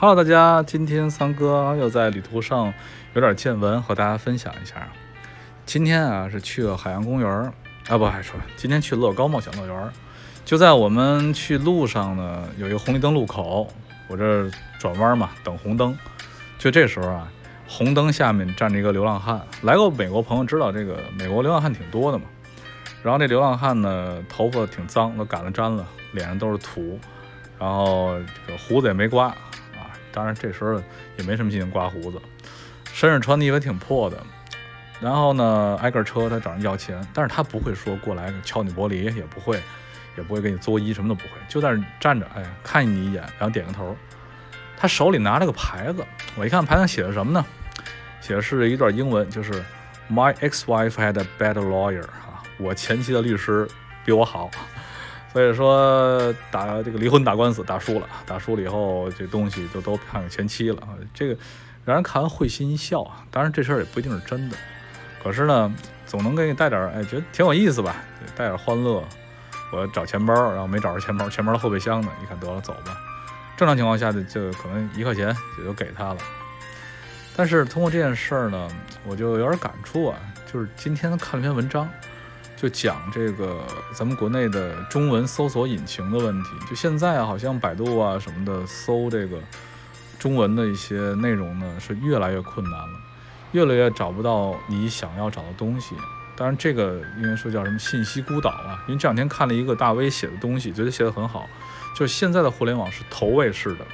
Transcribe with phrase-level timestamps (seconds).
[0.00, 2.72] Hello，大家，今天三哥又在旅途上
[3.14, 4.88] 有点见闻，和大家分享一下。
[5.66, 7.52] 今天啊是去了海洋公园儿
[7.88, 9.90] 啊，不还说今天去乐高梦想乐园。
[10.44, 13.66] 就在我们去路上呢，有一个红绿灯路口，
[14.06, 14.48] 我这
[14.78, 15.98] 转弯嘛，等红灯。
[16.60, 17.28] 就这时候啊，
[17.66, 19.42] 红灯下面站着一个流浪汉。
[19.62, 22.26] 来过美国朋友知道，这个美国流浪汉挺多的嘛。
[23.02, 27.00] 然后这流浪汉呢，头发挺脏，都赶了粘了，脸上都是土，
[27.58, 29.34] 然后这个胡子也没刮。
[30.18, 30.82] 当然，这时候
[31.16, 32.20] 也没什么心情刮胡子，
[32.92, 34.20] 身上穿的衣服挺破的。
[35.00, 39.62] 然后呢，挨个车他找人要钱，但是他不会说过来敲你玻璃，也不会，
[40.16, 43.96] 也不会给你作揖，什么都不会，就在那站着，哎，看你一眼，然后点个头。
[44.76, 46.04] 他手里拿着个牌子，
[46.34, 47.46] 我一看牌上写的什么呢？
[48.20, 49.52] 写的是一段英文，就是
[50.10, 53.68] My ex-wife had a better lawyer，啊，我前妻的律师
[54.04, 54.50] 比我好。
[55.32, 61.36] 所以说打这个离婚打官司打输了，打输了以后这东西就都判给前妻了，这个
[61.84, 63.24] 让人看完会心一笑啊。
[63.30, 64.56] 当然这事儿也不一定是真的，
[65.22, 65.72] 可是呢
[66.06, 67.96] 总能给你带点哎，觉得挺有意思吧，
[68.34, 69.04] 带点欢乐。
[69.70, 72.96] 我找钱包，然后没找着钱包，钱包的后备箱呢，一看得了走吧。
[73.54, 76.16] 正常情况下就就可能一块钱也就给他了。
[77.36, 78.66] 但是通过这件事儿呢，
[79.04, 80.16] 我就有点感触啊，
[80.50, 81.86] 就是今天看了篇文章。
[82.60, 83.56] 就讲这个
[83.92, 86.50] 咱们国内的中文搜索引擎的问题。
[86.68, 89.38] 就现在，好像百度啊什么的搜这个
[90.18, 93.00] 中文的一些内容呢，是越来越困难了，
[93.52, 95.94] 越来越找不到你想要找的东西。
[96.34, 98.82] 当然，这个应该说叫什么信息孤岛啊。
[98.88, 101.48] 因为这两天看了一个大 V 写的东西，觉得写的很好。
[101.96, 103.86] 就是现在的互联网是投喂式的，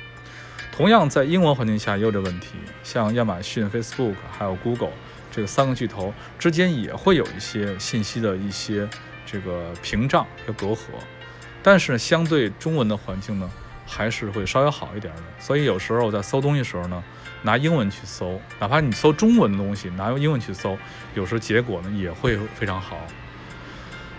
[0.72, 4.92] 同样在英文环境下也有这问题，像亚马逊、Facebook 还有 Google。
[5.34, 8.88] 这个三个巨头之间也会有一些信息的一些
[9.26, 10.76] 这个屏障和隔阂，
[11.60, 13.50] 但是相对中文的环境呢，
[13.84, 15.22] 还是会稍微好一点的。
[15.40, 17.02] 所以有时候我在搜东西的时候呢，
[17.42, 20.78] 拿英文去搜，哪怕你搜中文的东西，拿英文去搜，
[21.14, 22.96] 有时候结果呢也会非常好。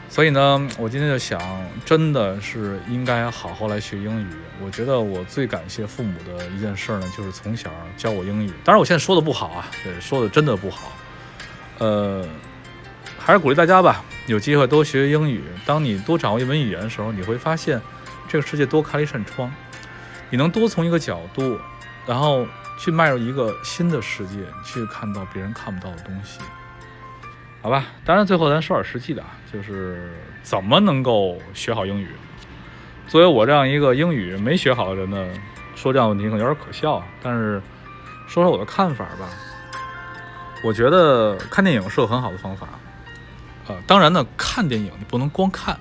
[0.09, 1.41] 所以呢，我今天就想，
[1.85, 4.27] 真的是应该好好来学英语。
[4.61, 8.51] 我觉得我最感谢父母的一件事呢，就是从小教我英语。
[8.63, 10.91] 当然，我现在说的不好啊，对，说的真的不好。
[11.79, 12.25] 呃，
[13.19, 15.43] 还是鼓励大家吧，有机会多学英语。
[15.65, 17.81] 当你多掌握一门语言的时候，你会发现
[18.27, 19.51] 这个世界多开了一扇窗，
[20.29, 21.59] 你能多从一个角度，
[22.05, 22.47] 然后
[22.79, 26.39] 去迈入一个新的世界，去看到别人看不到的东西。
[27.61, 32.09] 好吧，当然最后咱说点实际的啊，就是怎么能够学好英语。
[33.07, 35.27] 作为我这样一个英语没学好的人呢，
[35.75, 37.05] 说这样问题可能有点可笑啊。
[37.21, 37.61] 但是
[38.27, 39.27] 说说我的看法吧。
[40.63, 42.67] 我觉得看电影是个很好的方法，
[43.67, 45.75] 呃，当然呢，看电影你不能光看，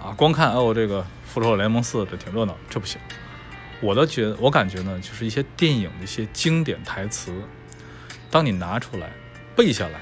[0.00, 3.00] 啊，光看哦，这个《复仇者联盟四》这挺热闹，这不行。
[3.80, 7.32] 我的觉，我感觉呢，就是一些电影的一些经典台词，
[8.28, 9.10] 当你拿出来
[9.54, 10.00] 背下来，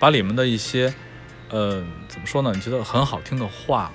[0.00, 0.92] 把里面的一些，
[1.50, 2.50] 呃，怎么说呢？
[2.52, 3.92] 你觉得很好听的话，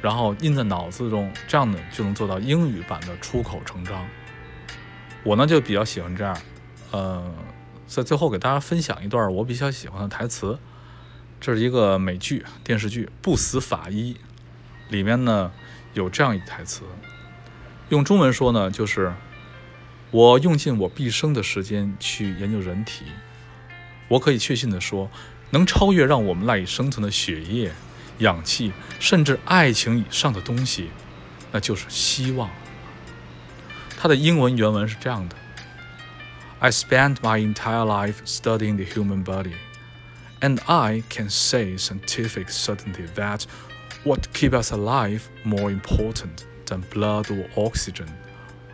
[0.00, 4.06] 然后印在脑子中，这样呢就能做到英语版的出口成章。
[5.24, 6.36] 我呢就比较喜欢这样，
[6.92, 7.34] 呃。
[7.86, 10.58] 在最后给大家分享一段我比较喜欢的台词，
[11.40, 14.16] 这是一个美剧电视剧《不死法医》
[14.92, 15.52] 里面呢
[15.92, 16.82] 有这样一台词，
[17.90, 19.12] 用中文说呢就是
[20.10, 23.04] 我用尽我毕生的时间去研究人体，
[24.08, 25.10] 我可以确信的说，
[25.50, 27.72] 能超越让我们赖以生存的血液、
[28.18, 30.90] 氧气，甚至爱情以上的东西，
[31.52, 32.50] 那就是希望。
[33.96, 35.36] 它的英文原文是这样的。
[36.61, 39.53] I spent my entire life studying the human body,
[40.41, 43.45] and I can say scientific certainty that
[44.03, 48.09] what keeps us alive more important than blood or oxygen,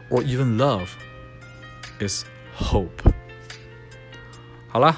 [0.09, 0.89] or even love,
[1.99, 3.01] is hope.
[4.67, 4.97] 好了，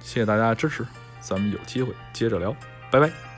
[0.00, 0.86] 谢谢大家支持，
[1.20, 2.56] 咱们有机会接着聊，
[2.90, 3.31] 拜拜。